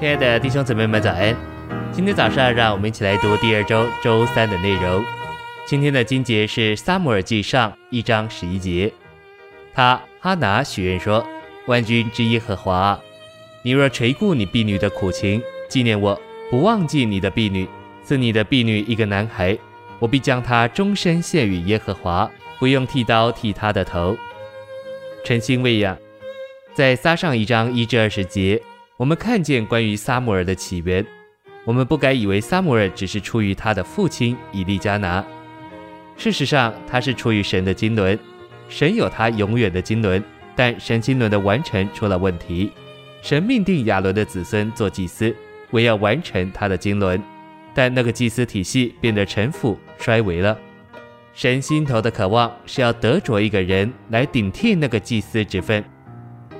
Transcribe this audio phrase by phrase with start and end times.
[0.00, 1.36] 亲爱的弟兄姊妹们，早安！
[1.92, 5.04] 今天早上，让我们一起来读第二周周三的内容。
[5.66, 8.90] 今天的经节是《撒母耳记上》一章十一节。
[9.74, 11.22] 他哈拿许愿说
[11.68, 12.98] ：“万军之耶和华，
[13.62, 16.18] 你若垂顾你婢女的苦情，纪念我，
[16.50, 17.68] 不忘记你的婢女，
[18.02, 19.58] 赐你的婢女一个男孩，
[19.98, 24.16] 我必将他终身献与耶和华，不用剃刀剃他的头。”
[25.26, 25.94] 诚心喂养，
[26.72, 28.62] 在撒上一章一至二十节，
[29.00, 31.02] 我们看见关于撒母耳的起源。
[31.64, 35.24] 我们不该以为撒母耳只是出于他的父亲以利加拿，
[36.18, 38.18] 事实上他是出于神的经纶。
[38.68, 40.22] 神有他永远的经纶，
[40.54, 42.70] 但神经纶的完成出了问题。
[43.22, 45.34] 神命定亚伦的子孙做祭司，
[45.70, 47.18] 为要完成他的经纶，
[47.72, 50.54] 但那个祭司体系变得陈腐衰微了。
[51.32, 55.82] 神心头的渴望是要得着一个人来顶替那个祭司之分，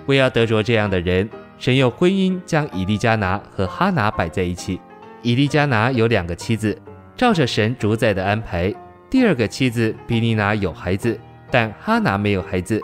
[0.06, 1.28] 为要得着这样的人，
[1.60, 4.80] 神用婚姻将以利加拿和哈拿摆在一起。
[5.20, 6.76] 以利加拿有两个妻子，
[7.14, 8.74] 照着神主宰的安排。
[9.10, 12.80] 第二个妻子比尼拿有孩子，但哈拿没有孩子。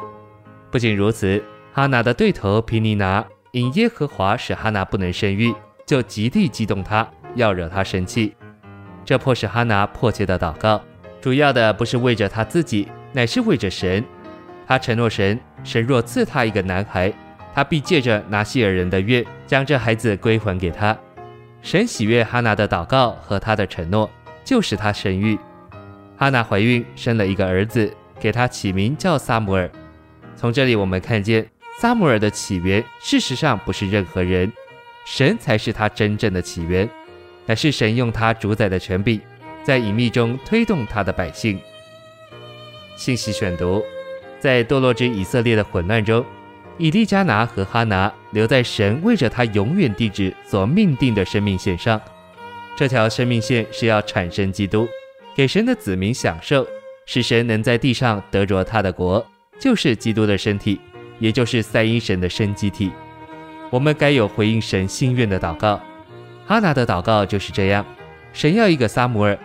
[0.70, 1.42] 不仅如此，
[1.72, 5.54] 哈拿的对头比尼拿因耶和华使哈拿不能生育，
[5.86, 8.36] 就极力激动他，要惹他生气。
[9.06, 10.82] 这迫使哈拿迫切的祷告。
[11.22, 14.04] 主要的不是为着他自己，乃是为着神。
[14.66, 17.10] 他承诺神，神若赐他一个男孩，
[17.56, 20.94] 他必借着拿细耳人的约，将这孩子归还给他。
[21.62, 24.10] 神喜悦哈拿的祷告和他的承诺，
[24.44, 25.38] 就使他生育。
[26.18, 27.90] 哈拿怀孕，生了一个儿子，
[28.20, 29.70] 给他起名叫撒母耳。
[30.36, 31.48] 从这里我们看见，
[31.80, 34.52] 撒母耳的起源，事实上不是任何人，
[35.06, 36.86] 神才是他真正的起源，
[37.46, 39.18] 乃是神用他主宰的权柄。
[39.64, 41.58] 在隐秘中推动他的百姓。
[42.96, 43.82] 信息选读：
[44.38, 46.22] 在堕落之以色列的混乱中，
[46.78, 52.00] 以利加拿和哈拿留在神为着他永远地址所命定的生命线上。
[52.76, 54.86] 这条生命线是要产生基督，
[55.34, 56.66] 给神的子民享受，
[57.06, 59.24] 使神能在地上得着他的国，
[59.58, 60.80] 就是基督的身体，
[61.18, 62.92] 也就是三一神的生机体。
[63.70, 65.80] 我们该有回应神心愿的祷告。
[66.46, 67.84] 哈拿的祷告就是这样：
[68.32, 69.38] 神要一个撒母耳。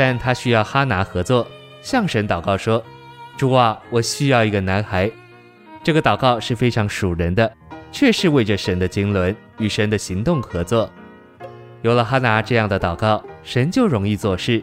[0.00, 1.44] 但他需要哈拿合作，
[1.82, 2.80] 向神祷告说
[3.36, 5.10] ：“主啊，我需要一个男孩。”
[5.88, 7.50] 这个祷告是非常属人的，
[7.90, 10.92] 却是为着神的经纶与神的行动合作。
[11.80, 14.62] 有了哈拿这样的祷告，神就容易做事，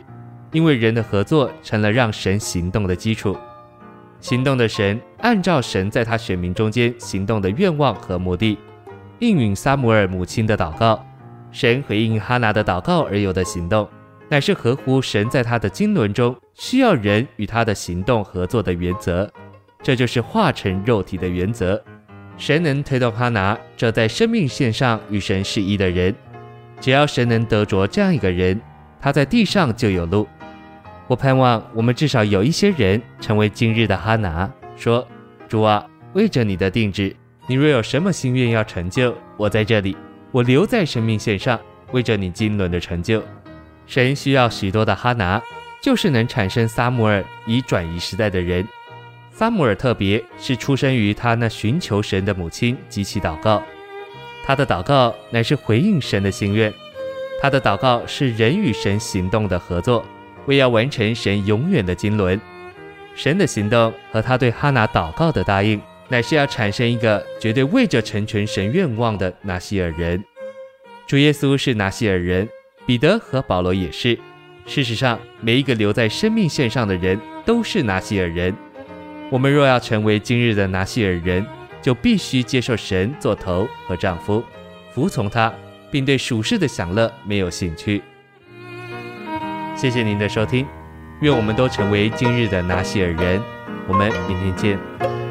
[0.51, 3.35] 因为人的合作成了让神行动的基础。
[4.19, 8.59] 行动的神按照神在他选民中间行动的愿望和目的，
[9.17, 11.03] 应允撒母耳母亲的祷告，
[11.51, 13.89] 神回应哈拿的祷告而有的行动。
[14.29, 19.27] 乃是合乎神在他的经纶中需要人与他的行动合作的原则，
[19.85, 21.79] 这就是化成肉体的原则。
[22.39, 26.11] 神能推动哈拿这在生命线上与神是一的人，
[26.81, 28.59] 只要神能得着这样一个人，
[28.99, 30.27] 他在地上就有路。
[31.05, 35.07] 我盼望我们至少有一些人成为今日的哈拿，说
[35.47, 37.15] ：“主啊，为着你的定旨，
[37.45, 39.95] 你若有什么心愿要成就，我在这里，
[40.31, 41.59] 我留在生命线上，
[41.91, 43.21] 为着你经纶的成就。”
[43.85, 45.39] 神需要许多的哈拿，
[45.79, 48.67] 就是能产生撒母耳以转移时代的人。
[49.37, 53.61] 撒母耳特别是出生于他那寻求神的母亲及其祷告，
[54.45, 56.73] 他的祷告乃是回应神的心愿，
[57.41, 60.05] 他的祷告是人与神行动的合作，
[60.45, 62.39] 为要完成神永远的经纶。
[63.13, 70.23] 神的行动和他对哈拿祷告的答应，乃是要产生一个绝对为着成全神愿望的拿西尔人。
[71.05, 72.47] 主耶稣是拿西尔人。
[72.85, 74.17] 彼得和保罗也是。
[74.65, 78.55] 事实上，每一个留在生命线上的人都是拿西尔人。
[79.31, 81.45] 我们若要成为今日的拿西尔人，
[81.81, 84.43] 就必须接受神做头和丈夫，
[84.93, 85.51] 服从他，
[85.89, 88.03] 并对属世的享乐没有兴趣。
[89.75, 90.65] 谢谢您的收听，
[91.21, 93.41] 愿我们都成为今日的拿西尔人。
[93.87, 95.24] 我们明天见。